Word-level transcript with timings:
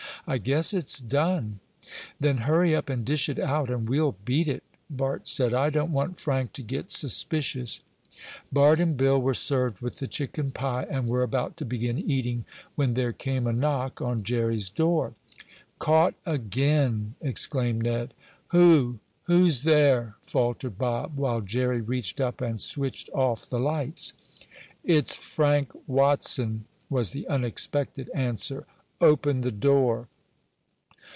"I 0.27 0.37
guess 0.37 0.71
it's 0.71 0.99
done." 0.99 1.59
"Then 2.19 2.37
hurry 2.37 2.75
up 2.75 2.89
and 2.91 3.03
dish 3.03 3.27
it 3.27 3.39
out 3.39 3.71
and 3.71 3.89
we'll 3.89 4.15
beat 4.23 4.47
it," 4.47 4.63
Bart 4.87 5.27
said. 5.27 5.51
"I 5.51 5.71
don't 5.71 5.91
want 5.91 6.19
Frank 6.19 6.53
to 6.53 6.61
get 6.61 6.91
suspicious." 6.91 7.81
Bart 8.53 8.79
and 8.79 8.95
Bill 8.95 9.19
were 9.19 9.33
served 9.33 9.81
with 9.81 9.97
the 9.97 10.05
chicken 10.05 10.51
pie 10.51 10.85
and 10.89 11.07
were 11.07 11.23
about 11.23 11.57
to 11.57 11.65
begin 11.65 11.97
eating, 11.97 12.45
when 12.75 12.93
there 12.93 13.11
came 13.11 13.47
a 13.47 13.51
knock 13.51 13.99
on 13.99 14.21
Jerry's 14.21 14.69
door. 14.69 15.13
"Caught 15.79 16.13
again!" 16.27 17.15
exclaimed 17.19 17.81
Ned. 17.81 18.13
"Who 18.49 18.99
who's 19.23 19.63
there?" 19.63 20.17
faltered 20.21 20.77
Bob, 20.77 21.17
while 21.17 21.41
Jerry 21.41 21.81
reached 21.81 22.21
up 22.21 22.41
and 22.41 22.61
switched 22.61 23.09
off 23.09 23.49
the 23.49 23.59
lights. 23.59 24.13
"It's 24.83 25.15
Frank 25.15 25.69
Watson," 25.87 26.65
was 26.91 27.09
the 27.09 27.27
unexpected 27.27 28.07
answer. 28.13 28.67
"Open 29.01 29.41
the 29.41 29.51
door." 29.51 30.07